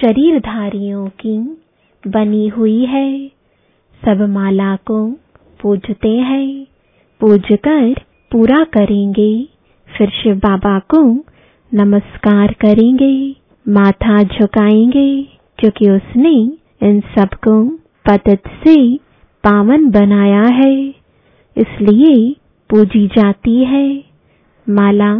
शरीरधारियों 0.00 1.08
की 1.08 1.62
बनी 2.06 2.48
हुई 2.48 2.84
है। 2.84 3.35
सब 4.04 4.20
माला 4.28 4.76
को 4.76 5.10
पूजते 5.62 6.08
हैं। 6.08 6.66
पूज 7.20 7.42
कर 7.52 7.94
पूरा 8.32 8.64
करेंगे। 8.64 9.48
फिर 9.88 10.10
शिव 10.10 10.36
बाबा 10.36 10.78
को 10.78 11.02
नमस्कार 11.74 12.52
करेंगे। 12.52 13.36
माथा 13.68 14.22
झुकाएँगे, 14.22 15.22
क्योंकि 15.58 15.90
उसने 15.90 16.32
इन 16.82 17.00
सबको 17.00 17.62
पतित 18.06 18.42
से 18.48 18.96
पावन 19.44 19.90
बनाया 19.90 20.42
है। 20.42 20.74
इसलिए 21.56 22.36
पूजी 22.70 23.06
जाती 23.06 23.64
है। 23.64 24.04
माला 24.66 25.12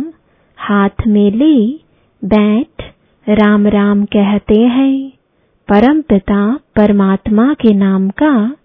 हाथ 0.59 1.07
में 1.07 1.31
ले 1.33 1.57
बैठ 2.23 2.83
राम 3.29 3.67
राम 3.67 4.05
कहते 4.05 4.61
हैं 4.61 5.13
परम 5.69 6.01
पिता 6.01 6.59
परमात्मा 6.77 7.55
के 7.55 7.75
नाम 7.75 8.09
का 8.09 8.57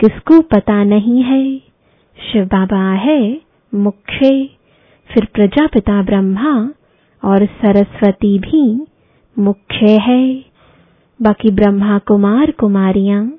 किसको 0.00 0.40
पता 0.40 0.84
नहीं 0.84 1.22
है? 1.22 1.58
शिव 2.32 2.44
बाबा 2.44 2.92
है 2.92 3.40
मुख्य। 3.74 4.48
फिर 5.12 5.28
प्रजापिता 5.34 6.02
ब्रह्मा 6.02 6.70
और 7.24 7.46
सरस्वती 7.46 8.38
भी 8.38 8.86
मुख्य 9.38 9.92
है। 9.92 10.44
बाकी 11.22 11.50
ब्रह्मा 11.50 11.98
कुमार 11.98 12.50
कुमारियाँ 12.50 13.36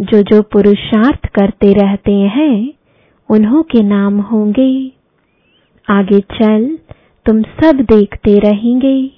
जो 0.00 0.22
जो 0.22 0.42
पुरुषार्थ 0.42 1.26
करते 1.26 1.72
रहते 1.72 2.12
हैं, 2.12 2.72
उन्हों 3.30 3.62
के 3.62 3.82
नाम 3.82 4.20
होंगे। 4.20 4.92
आगे 5.90 6.20
चल 6.20 6.78
तुम 7.26 7.42
सब 7.42 7.76
देखते 7.80 8.38
रहेंगे। 8.38 9.10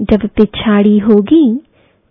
जब 0.00 0.26
पिछाड़ी 0.26 0.98
होगी, 0.98 1.56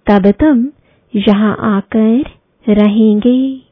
तब 0.09 0.31
तुम 0.31 0.67
यहाँ 1.15 1.57
आकर 1.59 2.23
रहेंगे। 2.69 3.62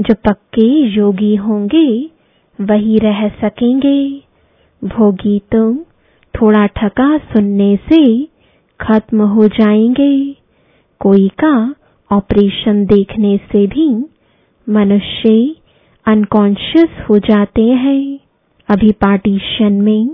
जो 0.00 0.14
पक्के 0.14 0.66
योगी 0.78 1.34
होंगे, 1.36 2.10
वही 2.60 2.98
रह 2.98 3.28
सकेंगे। 3.28 4.22
भोगी 4.84 5.38
तुम 5.38 5.78
थोड़ा 6.34 6.66
ठका 6.66 7.18
सुनने 7.18 7.76
से 7.76 8.24
खत्म 8.80 9.22
हो 9.22 9.48
जाएँगे। 9.48 10.32
कोई 11.00 11.28
का 11.28 11.74
ऑपरेशन 12.12 12.84
देखने 12.86 13.36
से 13.36 13.66
भी 13.66 14.04
मनुष्य 14.68 15.54
अनकॉन्शियस 16.06 16.88
हो 17.10 17.18
जाते 17.18 17.62
हैं। 17.62 18.18
अभी 18.68 18.92
पार्टीशन 18.92 19.72
में 19.72 20.08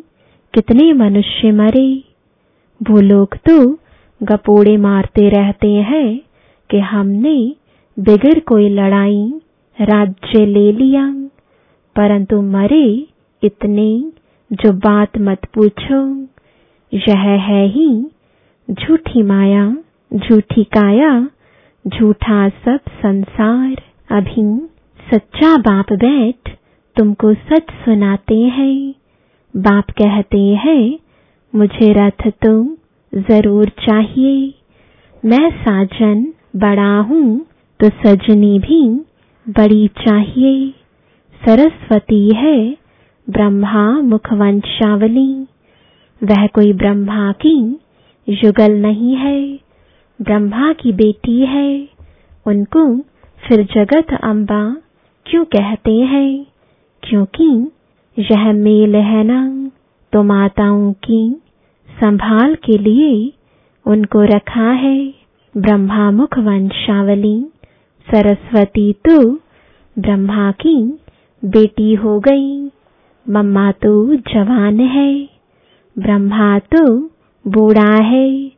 कितने 0.54 0.92
मनुष्य 0.92 1.52
मरे। 1.52 2.04
वो 2.90 3.00
लोग 3.00 3.36
तो 3.36 3.78
गपोड़े 4.22 4.76
मारते 4.76 5.28
रहते 5.28 5.68
हैं 5.68 6.20
कि 6.70 6.78
हमने 6.78 7.54
बिगर 7.98 8.40
कोई 8.40 8.68
लड़ाई 8.68 9.32
राज्य 9.80 10.46
ले 10.46 10.72
लिया। 10.72 11.06
परंतु 11.96 12.42
मरे 12.42 13.06
इतने 13.42 14.04
जो 14.52 14.72
बात 14.72 15.18
मत 15.18 15.38
पूछो। 15.54 16.22
यह 16.94 17.18
है 17.18 17.66
ही 17.68 18.10
झूठी 18.70 19.22
माया, 19.22 19.76
झूठी 20.14 20.64
काया, 20.64 21.28
झूठा 21.86 22.48
सब 22.48 22.78
संसार। 22.88 23.82
अभी 24.10 24.68
सच्चा 25.10 25.56
बाप 25.56 25.92
बैठ, 25.92 26.56
तुमको 26.96 27.34
सच 27.34 27.70
सुनाते 27.70 28.40
हैं। 28.40 28.94
बाप 29.56 29.90
कहते 29.90 30.40
हैं, 30.40 30.98
मुझे 31.54 31.92
रथ 31.92 32.30
तो 32.46 32.76
ज़रूर 33.14 33.68
चाहिए। 33.68 34.54
मैं 35.24 35.50
साजन, 35.50 36.32
बड़ा 36.56 36.98
हूँ 36.98 37.46
तो 37.80 37.88
सजनी 37.88 38.58
भी 38.58 39.06
बड़ी 39.49 39.87
चाहिए। 39.88 40.75
सरस्वती 41.44 42.34
है 42.34 42.76
ब्रह्मा 43.30 44.00
मुखवंशावली। 44.00 45.46
वह 46.20 46.46
कोई 46.46 46.72
ब्रह्मा 46.72 47.32
की 47.32 47.80
युगल 48.28 48.72
नहीं 48.72 49.14
है। 49.16 49.58
ब्रह्मा 50.22 50.72
की 50.72 50.92
बेटी 50.92 51.40
है। 51.46 51.88
उनको 52.46 52.84
फिर 53.49 53.62
जगत 53.75 54.14
अम्बा 54.25 54.76
क्यों 55.26 55.44
कहते 55.44 55.92
हैं? 55.92 56.46
क्योंकि 57.02 57.70
यह 58.18 58.52
मेल 58.52 58.96
है 58.96 59.25
ना 59.25 59.70
तो 60.12 60.22
माताओं 60.22 60.92
की 60.92 61.42
संभाल 62.00 62.54
के 62.54 62.78
लिए 62.78 63.32
उनको 63.87 64.22
रखा 64.22 64.70
है 64.70 65.14
ब्रह्मा 65.56 66.11
मुख 66.11 66.38
वंशावली 66.38 67.46
सरस्वती 68.11 68.92
तो 68.92 69.35
ब्रह्मा 69.99 70.52
की 70.52 70.99
बेटी 71.44 71.94
हो 71.94 72.21
गई। 72.21 72.66
मम्मा 73.30 73.73
तो 73.73 74.14
जवान 74.14 74.80
है, 74.80 75.28
ब्रह्मा 75.99 76.59
तो 76.59 76.99
बूढ़ा 77.47 77.94
है। 77.94 78.49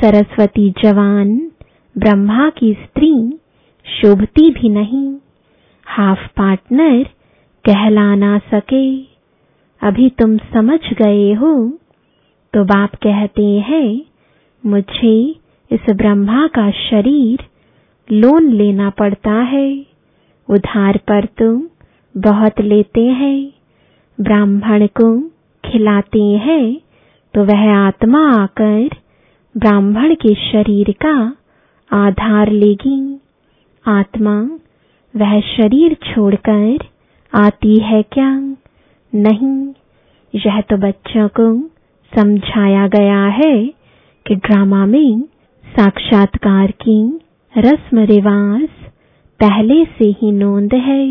सरस्वती 0.00 0.70
जवान, 0.70 1.50
ब्रह्मा 1.98 2.50
की 2.50 2.72
स्त्री 2.72 3.38
शोभती 3.86 4.50
भी 4.50 4.68
नहीं। 4.68 5.16
हाफ़ 5.86 6.26
पार्टनर 6.36 7.04
कहला 7.64 8.14
ना 8.14 8.38
सके। 8.38 9.02
अभी 9.82 10.10
तुम 10.10 10.36
समझ 10.36 10.80
गए 10.92 11.32
हो? 11.32 11.78
तो 12.54 12.64
बाप 12.64 12.94
कहते 12.94 13.44
हैं, 13.44 14.02
मुझे 14.66 15.30
इस 15.72 15.90
ब्रह्मा 15.90 16.46
का 16.46 16.70
शरीर 16.70 17.49
लोन 18.12 18.50
लेना 18.52 18.90
पड़ता 18.90 19.32
है। 19.32 19.86
उधार 20.48 20.96
पर 21.08 21.24
तुम 21.38 21.62
बहुत 22.14 22.60
लेते 22.60 23.00
हैं। 23.00 23.52
ब्राह्मण 24.18 24.86
को 24.86 25.20
खिलाते 25.64 26.22
हैं 26.22 26.80
तो 27.34 27.44
वह 27.44 27.76
आत्मा 27.76 28.26
आकर 28.42 28.88
ब्राह्मण 29.56 30.14
के 30.14 30.34
शरीर 30.34 30.94
का 31.06 31.36
आधार 31.90 32.50
लेगी। 32.50 33.20
आत्मा 33.86 34.40
वह 35.14 35.40
शरीर 35.40 35.94
छोड़कर 35.94 36.78
आती 37.32 37.76
है 37.76 38.02
क्या? 38.02 38.30
नहीं। 39.12 39.72
यह 40.34 40.60
तो 40.60 40.76
बच्चों 40.76 41.28
को 41.28 41.46
समझाया 42.12 42.86
गया 42.88 43.24
है 43.26 43.66
कि 44.26 44.34
ड्रामा 44.34 44.86
में 44.86 45.20
साक्षात्कार 45.64 46.70
की 46.70 47.20
रस्म 47.54 47.98
रिवाज 48.06 48.68
पहले 49.40 49.84
से 49.86 50.04
ही 50.18 50.30
नोंद 50.32 50.74
है 50.74 51.04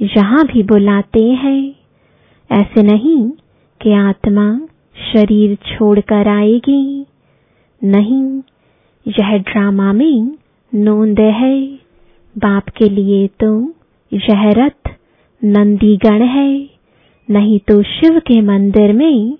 यहाँ 0.00 0.44
भी 0.46 0.62
बुलाते 0.62 1.22
हैं। 1.34 1.74
ऐसे 2.50 2.82
नहीं 2.82 3.30
कि 3.80 3.92
आत्मा 3.92 4.44
शरीर 5.04 5.54
छोड़कर 5.66 6.28
आएगी, 6.28 7.04
नहीं, 7.82 8.42
यह 9.06 9.36
ड्रामा 9.40 9.92
में 9.92 10.36
नोंद 10.72 11.20
है। 11.20 11.60
बाप 12.36 12.68
के 12.68 12.88
लिए 12.88 13.26
तो 13.40 13.50
यह 14.12 14.48
रथ 14.58 14.90
नंदीगण 15.42 16.22
है, 16.26 16.52
नहीं 17.28 17.58
तो 17.68 17.82
शिव 17.84 18.18
के 18.26 18.40
मंदिर 18.42 18.92
में 18.92 19.36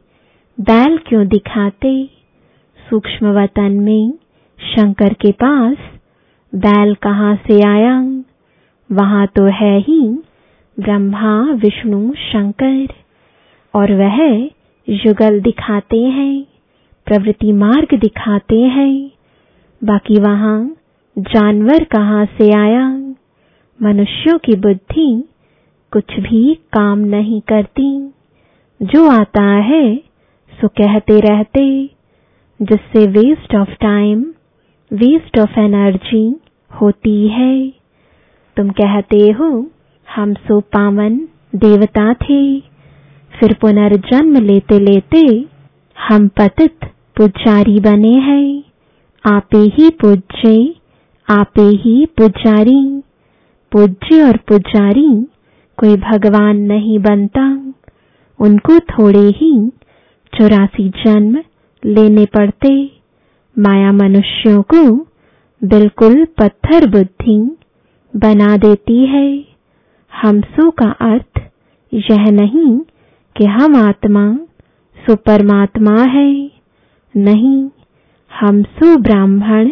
बैल 0.59 0.99
क्यों 0.99 1.27
दिखाते? 1.29 1.93
सूक्ष्म 2.81 3.33
वतन 3.35 3.79
में 3.81 4.13
शंकर 4.59 5.15
के 5.15 5.33
पास 5.35 5.77
बैल 6.55 6.95
कहाँ 6.95 7.37
से 7.37 7.69
आया? 7.69 8.01
वहाँ 8.93 9.27
तो 9.27 9.45
है 9.45 9.79
ही 9.81 10.19
ब्रह्मा, 10.81 11.43
विष्णु, 11.43 12.13
शंकर, 12.15 12.89
और 13.75 13.93
वह 13.93 14.45
युगल 14.89 15.41
दिखाते 15.41 16.03
हैं, 16.03 16.45
प्रवृत्ति 17.07 17.53
मार्ग 17.53 17.99
दिखाते 17.99 18.61
हैं। 18.61 19.11
बाकी 19.85 20.21
वहाँ 20.21 20.77
जानवर 21.19 21.85
कहाँ 21.85 22.27
से 22.27 22.53
आया? 22.53 22.89
मनुष्यों 23.83 24.39
की 24.39 24.57
बुद्धि 24.57 25.29
कुछ 25.93 26.21
भी 26.21 26.55
काम 26.55 26.99
नहीं 26.99 27.41
करती। 27.41 28.13
जो 28.83 29.11
आता 29.11 29.43
है, 29.43 29.97
सो 30.61 30.69
कहते 30.69 31.21
रहते, 31.21 31.91
जिससे 32.63 33.07
waste 33.07 33.55
of 33.55 33.71
time 33.71 34.35
waste 34.93 35.39
of 35.39 35.61
energy 35.61 36.41
होती 36.81 37.29
है। 37.29 37.69
तुम 38.57 38.71
कहते 38.71 39.31
हो, 39.31 39.71
हम 40.15 40.35
सो 40.35 40.61
पावन 40.61 41.29
देवता 41.55 42.15
थे। 42.15 42.61
फिर 43.41 43.55
पुनर्जन्म 43.61 44.37
लेते 44.37 44.79
लेते 44.79 45.45
हम 46.09 46.29
पतित 46.29 46.79
पुजारी 47.17 47.81
बने 47.81 48.15
हैं। 48.15 48.63
आपे 49.33 49.59
ही 49.59 49.91
पूज्य, 49.91 50.75
आपे 51.31 51.63
ही 51.63 52.07
पुजारी। 52.07 53.03
पूज्य 53.73 54.23
और 54.23 54.37
पुजारी 54.37 55.27
कोई 55.77 55.97
भगवान 55.97 56.57
नहीं 56.57 56.99
बनता। 56.99 57.73
उनको 58.41 58.79
थोड़े 58.79 59.27
ही 59.27 59.69
चौरासी 60.35 60.89
जन्म 60.89 61.39
लेने 61.85 62.25
पड़ते। 62.25 62.98
माया 63.59 63.93
मनुष्यों 63.93 64.63
को 64.63 64.99
बिल्कुल 65.65 66.25
पत्थर 66.25 66.91
बुद्धि 66.91 67.57
बना 68.17 68.57
देती 68.57 69.07
है। 69.07 69.45
हमसो 70.23 70.71
का 70.71 70.91
अर्थ 70.91 71.41
यह 71.95 72.31
नहीं 72.31 72.81
कि 73.37 73.45
हम 73.45 73.77
आत्मा, 73.77 74.35
सुपरमात्मा 75.07 76.03
है। 76.03 76.51
नहीं 77.17 77.69
हम 78.41 78.63
सु 78.63 78.97
ब्राह्मण, 78.97 79.69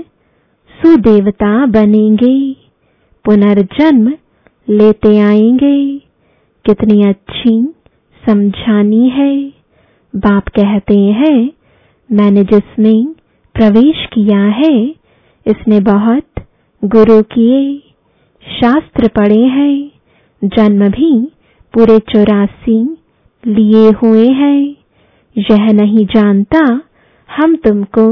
सुदेवता 0.83 1.67
बनेंगे। 1.67 2.53
पुनर्जन्म 3.25 4.13
लेते 4.71 5.19
आएँगे। 5.19 5.99
कितनी 6.67 7.03
अच्छी 7.03 7.75
समझानी 8.27 9.09
है। 9.09 9.49
बाप 10.17 10.49
कहते 10.49 10.99
हैं, 10.99 11.51
मैंने 12.13 12.43
जिसमें 12.43 13.16
प्रवेश 13.57 14.07
किया 14.13 14.39
है। 14.39 14.75
इसने 15.47 15.81
बहुत 15.81 16.45
गुरु 16.85 17.23
किए, 17.23 17.79
शास्त्र 18.43 19.09
पढ़े 19.09 19.43
हैं, 19.43 19.91
जन्म 20.45 20.89
भी 20.89 21.29
पूरे 21.75 21.99
चौरासी 21.99 22.97
लिए 23.45 23.91
हुए 23.91 24.29
हैं। 24.29 24.77
यह 25.37 25.73
नहीं 25.73 26.07
जानता, 26.07 26.81
हम 27.29 27.57
तुमको 27.57 28.11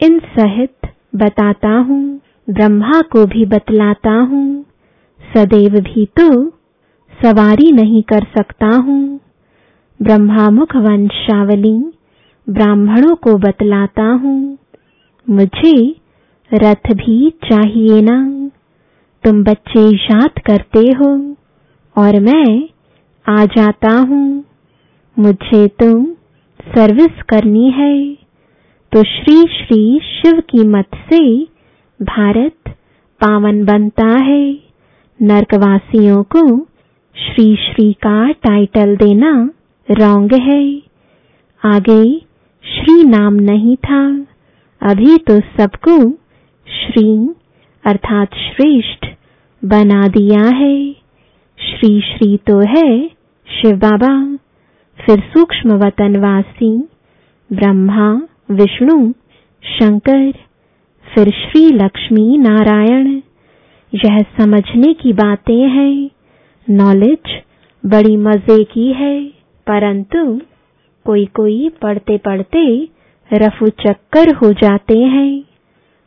इन 0.00 0.18
सहित 0.18 0.90
बताता 1.14 1.68
हूँ, 1.68 2.20
ब्रह्मा 2.50 3.00
को 3.00 3.26
भी 3.26 3.44
बतलाता 3.46 4.10
हूँ। 4.10 4.64
सदैव 5.20 5.80
भी 5.80 6.06
तो 6.06 6.28
सवारी 7.12 7.72
नहीं 7.72 8.02
कर 8.02 8.26
सकता 8.38 8.66
हूँ। 8.66 9.20
ब्रह्मामुख 10.02 10.76
वंशावली 10.76 11.92
ब्राह्मणों 12.46 13.14
को 13.16 13.34
बतलाता 13.38 14.04
हूँ। 14.04 14.58
मुझे 15.30 15.96
रथ 16.54 16.92
भी 16.92 17.30
चाहिए 17.30 18.02
ना। 18.02 18.50
तुम 19.24 19.44
बच्चे 19.44 19.96
याद 19.96 20.30
करते 20.38 20.78
हो 20.78 21.36
और 21.98 22.20
मैं 22.20 22.68
आ 23.28 23.44
जाता 23.44 23.92
हूँ। 23.92 24.44
मुझे 25.18 25.68
तुम 25.68 26.06
सर्विस 26.68 27.22
करनी 27.28 27.70
है। 27.70 28.14
तो 28.92 29.02
श्री 29.02 29.42
श्री 29.42 30.00
शिव 30.00 30.40
की 30.40 30.68
मत 30.68 30.86
से 30.94 31.42
भारत 32.02 32.70
पावन 33.20 33.64
बनता 33.64 34.06
है। 34.06 34.58
नरकवासियों 35.22 36.22
को 36.22 36.58
श्री 37.16 37.56
श्री 37.56 37.92
का 37.92 38.30
टाइटल 38.30 38.96
देना 38.96 39.50
रॉन्ग 39.90 40.34
है। 40.34 40.82
आगे 41.64 42.18
श्री 42.64 43.04
नाम 43.04 43.34
नहीं 43.34 43.76
था। 43.76 44.26
अभी 44.86 45.16
तो 45.18 45.40
सबको 45.40 46.10
श्री 46.66 47.34
अर्थात 47.84 48.34
श्रेष्ठ 48.34 49.06
बना 49.64 50.08
दिया 50.08 50.42
है। 50.56 50.92
श्री 51.58 52.00
श्री 52.00 52.36
तो 52.36 52.58
है 52.60 53.08
शिव 53.48 53.76
बाबा। 53.76 54.36
फिर 54.98 55.20
सूक्ष्म 55.20 55.72
वतनवासी 55.72 56.88
ब्रह्मा, 57.52 58.22
विष्णु, 58.50 59.12
शंकर, 59.62 60.32
फिर 61.06 61.30
श्री 61.30 61.66
लक्ष्मी 61.66 62.38
नारायण। 62.38 63.20
यह 63.92 64.22
समझने 64.40 64.92
की 64.94 65.12
बातें 65.12 65.68
हैं। 65.68 66.10
नॉलेज 66.70 67.42
बड़ी 67.84 68.16
मज़े 68.16 68.64
की 68.64 68.92
है, 68.92 69.26
परंतु 69.66 70.40
कोई 71.04 71.26
कोई 71.26 71.68
पढ़ते 71.68 72.18
पढ़ते 72.18 72.88
रफू 73.30 73.68
चक्कर 73.68 74.34
हो 74.34 74.52
जाते 74.52 74.98
हैं। 74.98 75.44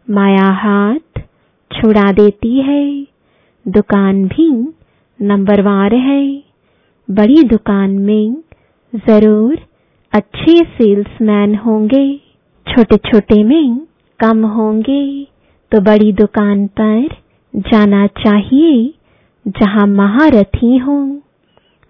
माया 0.07 0.47
हाथ 0.53 1.19
छुड़ा 1.71 2.11
देती 2.11 2.59
है। 2.59 3.07
दुकान 3.65 4.25
भी 4.27 4.49
नंबरवार 5.21 5.93
है। 5.93 6.43
बड़ी 7.09 7.43
दुकान 7.43 7.89
में 7.89 8.35
ज़रूर 9.07 9.57
अच्छे 10.13 10.57
सेल्समैन 10.65 11.55
होंगे। 11.55 12.17
छोटे 12.67 12.97
छोटे 12.97 13.43
में 13.43 13.87
कम 14.19 14.45
होंगे। 14.45 15.23
तो 15.71 15.81
बड़ी 15.81 16.11
दुकान 16.13 16.67
पर 16.67 17.07
जाना 17.55 18.07
चाहिए, 18.07 18.93
जहाँ 19.45 19.87
महारथी 19.87 20.77
हो। 20.77 20.99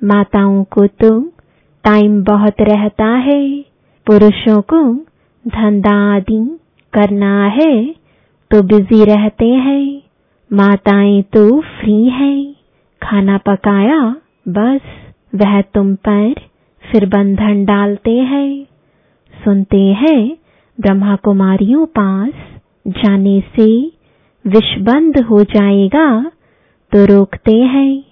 माताओं 0.02 0.63
को 0.63 0.88
तो 0.88 1.20
टाइम 1.84 2.24
बहुत 2.24 2.62
रहता 2.62 3.06
है। 3.06 3.62
पुरुषों 4.08 4.62
को 4.62 4.82
धंधा 5.47 6.15
आदि 6.15 6.60
करना 6.93 7.45
है 7.45 7.95
तो 8.52 8.63
बिज़ी 8.63 9.06
रहते 9.06 9.47
हैं। 9.47 10.02
माताएँ 10.54 11.21
तो 11.21 11.62
फ्री 11.62 12.10
हैं। 12.10 12.56
खाना 13.04 13.38
पकाया, 13.38 14.15
बस। 14.47 14.82
वह 15.36 15.62
तुम 15.62 15.95
पर 15.95 16.34
फिर 16.91 17.06
बंधन 17.06 17.65
डालते 17.65 18.12
हैं। 18.12 18.63
सुनते 19.43 19.82
हैं 19.82 20.38
ब्रह्मा 20.80 21.15
कुमारियों 21.15 21.86
पास 21.86 22.34
जाने 22.88 23.43
से 23.56 23.91
विष 24.47 24.78
बंद 24.80 25.19
हो 25.19 25.43
जाएगा 25.43 26.32
तो 26.91 27.06
रोकते 27.06 27.58
हैं। 27.58 28.04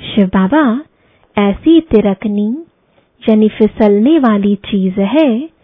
शिव 0.00 0.26
बाबा, 0.26 0.82
ऐसी 1.38 1.80
तिरकनी, 1.80 2.56
यानी 3.28 3.48
फिसलने 3.48 4.18
वाली 4.18 4.54
चीज़ 4.54 5.00
है 5.00 5.55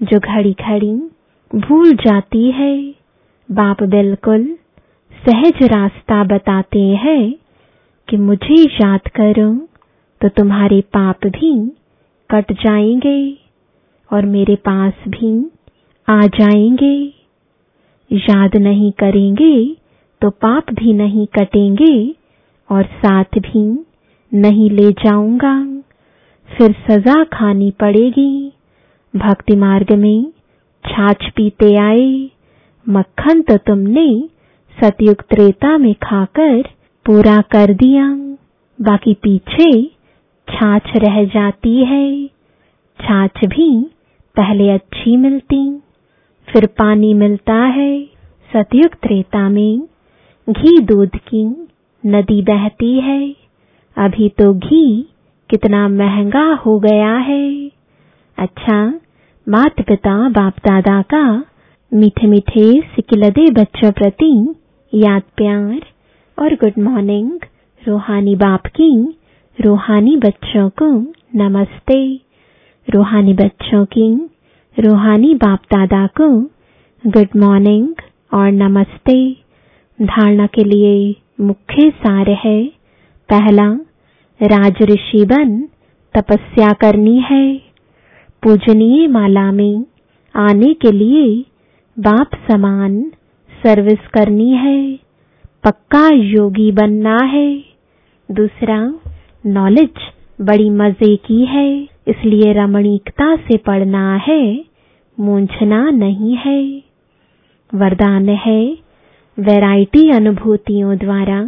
जो 0.00 0.18
घड़ी 0.20 0.52
घड़ी 0.52 0.94
भूल 1.50 1.92
जाती 1.96 2.50
है। 2.50 2.74
बाप 3.48 3.82
बिल्कुल 3.84 4.44
सहज 5.22 5.62
रास्ता 5.72 6.22
बताते 6.24 6.80
हैं 7.04 7.22
कि 8.08 8.16
मुझे 8.16 8.60
याद 8.62 9.08
करो 9.16 9.52
तो 10.20 10.28
तुम्हारे 10.28 10.80
पाप 10.94 11.26
भी 11.26 11.52
कट 12.30 12.52
जाएँगे 12.62 13.18
और 14.10 14.26
मेरे 14.26 14.54
पास 14.64 14.92
भी 15.08 15.32
आ 16.08 16.20
जाएँगे। 16.38 16.94
याद 18.10 18.56
नहीं 18.56 18.90
करेंगे 18.98 19.54
तो 20.22 20.30
पाप 20.42 20.72
भी 20.74 20.92
नहीं 20.92 21.26
कटेंगे 21.34 21.94
और 22.70 22.84
साथ 23.02 23.38
भी 23.40 23.64
नहीं 24.32 24.70
ले 24.70 24.90
जाऊँगा। 25.04 25.54
फिर 26.48 26.72
सजा 26.88 27.22
खानी 27.32 27.70
पड़ेगी। 27.80 28.52
भक्ति 29.14 29.56
मार्ग 29.56 29.92
में 29.92 30.32
छाछ 30.84 31.28
पीते 31.36 31.74
आए। 31.76 32.30
मक्खन 32.86 33.40
तो 33.42 33.56
तुमने 33.56 34.08
सतयुग 34.78 35.22
त्रेता 35.22 35.76
में 35.78 35.94
खाकर 35.94 36.62
पूरा 37.06 37.40
कर 37.40 37.72
दिया। 37.74 38.08
बाकी 38.78 39.14
पीछे 39.14 39.70
छाछ 40.48 40.90
रह 40.96 41.24
जाती 41.24 41.84
है। 41.84 42.26
छाछ 42.98 43.44
भी 43.44 43.70
पहले 44.36 44.70
अच्छी 44.70 45.16
मिलती, 45.16 45.62
फिर 46.48 46.66
पानी 46.66 47.12
मिलता 47.14 47.54
है। 47.54 48.04
सतयुग 48.50 48.94
त्रेता 48.94 49.48
में 49.48 49.80
घी 50.48 50.78
दूध 50.80 51.16
की 51.28 51.44
नदी 52.04 52.40
बहती 52.42 52.98
है। 53.00 53.20
अभी 53.96 54.28
तो 54.28 54.52
घी 54.54 55.08
कितना 55.50 55.88
महँगा 55.88 56.52
हो 56.56 56.78
गया 56.78 57.16
है। 57.16 57.48
अच्छा 58.38 59.00
माता 59.46 59.82
पिता 59.82 60.28
बाप 60.28 60.58
दादा 60.58 61.00
का 61.02 61.22
मीठे 61.92 62.26
मीठे 62.26 62.80
सिकिलदे 62.80 63.50
बच्चों 63.50 63.90
प्रति 63.92 64.54
याद 64.92 65.22
प्यार 65.36 65.80
और 66.38 66.54
गुड 66.54 66.78
मॉर्निंग 66.78 67.40
रूहानी 67.88 68.36
बाप 68.36 68.66
की 68.66 69.18
रूहानी 69.58 70.16
बच्चों 70.16 70.68
को 70.70 70.90
नमस्ते। 71.34 71.98
रूहानी 72.88 73.34
बच्चों 73.34 73.84
की 73.84 74.08
रूहानी 74.76 75.34
बाप 75.34 75.58
दादा 75.74 76.06
को 76.06 76.30
गुड 77.04 77.36
मॉर्निंग 77.36 77.94
और 78.34 78.50
नमस्ते। 78.52 79.32
धारणा 79.98 80.46
के 80.46 80.64
लिए 80.64 81.14
मुख्य 81.40 81.90
सार 81.90 82.30
है, 82.30 82.64
पहला, 83.28 83.70
राज 84.40 84.82
ऋषि 84.82 85.24
बन 85.24 85.60
तपस्या 86.14 86.72
करनी 86.72 87.18
है। 87.20 87.67
पूजनीय 88.42 89.06
माला 89.08 89.50
में 89.52 89.84
आने 90.34 90.72
के 90.74 90.90
लिए 90.92 91.24
बाप 91.96 92.34
समान 92.50 93.00
सर्विस 93.52 94.06
करनी 94.14 94.50
है। 94.56 94.78
पक्का 95.64 96.06
योगी 96.08 96.70
बनना 96.72 97.16
है। 97.24 97.48
दूसरा 98.28 98.78
नॉलेज 99.46 100.06
बड़ी 100.40 100.68
मज़े 100.70 101.14
की 101.16 101.44
है, 101.44 101.68
इसलिए 102.08 102.52
रमणीकता 102.52 103.34
से 103.36 103.56
पढ़ना 103.56 104.14
है 104.28 104.42
मूंझना 105.18 105.82
नहीं 105.90 106.36
है। 106.36 106.62
वरदान 107.72 108.28
है 108.38 108.62
वैरायटी 109.38 110.08
अनुभूतियों 110.10 110.96
द्वारा 110.98 111.42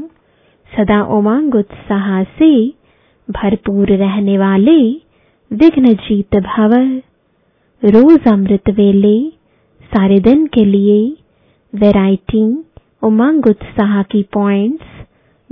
सदा 0.73 1.03
उमंग 1.19 1.55
उत्साह 1.55 2.23
से 2.39 2.53
भरपूर 3.29 3.93
रहने 3.97 4.37
वाले 4.39 4.81
विघ्न 5.53 5.95
जीत 5.95 6.37
भव 6.37 6.73
रोज 7.85 8.29
अमृत 8.29 8.71
वेले, 8.71 9.31
सारे 9.83 10.19
दिन 10.19 10.47
के 10.47 10.65
लिए। 10.65 11.17
वैरायटी 11.75 12.65
उमंग, 13.03 13.47
उत्साह 13.47 14.03
की 14.03 14.23
पॉइंट्स 14.23 14.87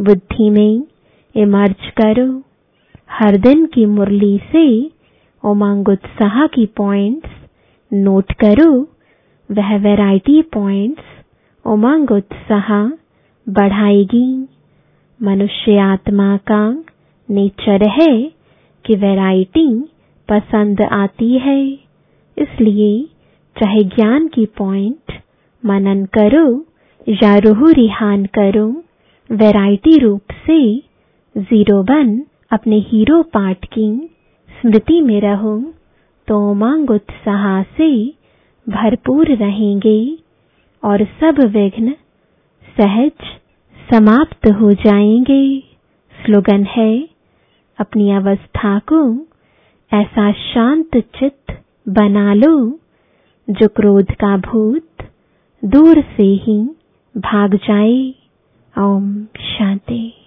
बुद्धि 0.01 0.51
में 0.51 0.83
इमर्ज 1.37 1.91
करो। 1.97 2.43
हर 3.11 3.37
दिन 3.37 3.67
की 3.67 3.87
मुरली 3.87 4.41
से, 4.53 4.91
उमंग, 5.45 5.89
उत्साह 5.89 6.47
की 6.47 6.67
पॉइंट्स 6.67 7.31
नोट 7.93 8.33
करो, 8.33 8.83
वह 9.51 9.77
वैरायटी 9.77 10.43
पॉइंट्स 10.43 11.03
उमंग, 11.67 12.11
उत्साह 12.11 12.89
बढ़ाएगी। 13.49 14.49
मनुष्य 15.23 15.79
आत्मा 15.79 16.37
का 16.37 16.85
नेचर 17.31 17.89
है। 17.89 18.38
कि 18.85 18.95
वैरायटी 18.95 19.69
पसंद 20.29 20.81
आती 20.81 21.39
है। 21.39 21.73
इसलिए 22.37 23.05
चाहे 23.57 23.83
ज्ञान 23.85 24.29
की 24.29 24.47
पॉइंट 24.47 25.13
मनन 25.65 26.05
करो 26.05 26.65
या 27.23 27.37
रूह 27.37 27.73
रिहान 27.73 28.27
करो, 28.27 28.67
वैरायटी 29.31 29.99
रूप 29.99 30.23
से 30.47 30.83
ज़ीरो 31.37 31.83
बन 31.83 32.23
अपने 32.51 32.77
हीरो 32.79 33.23
पाठ 33.23 33.65
की 33.65 34.11
स्मृति 34.61 35.01
में 35.01 35.21
रहो। 35.21 35.59
तो 36.29 36.51
उमंग 36.51 36.91
उत्साह 36.91 37.63
से 37.63 37.91
भरपूर 38.67 39.29
रहेंगे 39.37 40.19
और 40.83 41.05
सब 41.21 41.41
विघ्न 41.45 41.95
सहज 42.77 43.13
समाप्त 43.91 44.47
हो 44.61 44.73
जाएँगे। 44.73 45.61
स्लोगन 46.25 46.65
है 46.65 47.18
अपनी 47.81 48.11
अवस्था 48.11 48.79
को 48.79 49.27
ऐसा 49.93 50.33
शांत 50.33 50.97
चित्त 50.97 51.63
बना 51.89 52.35
लो, 52.35 52.81
जो 53.51 53.69
क्रोध 53.69 54.13
का 54.13 54.37
भूत 54.37 54.89
दूर 55.65 56.01
से 56.01 56.23
ही 56.23 56.77
भाग 57.17 57.55
जाए। 57.55 58.15
ओम 58.79 59.25
शांति। 59.25 60.18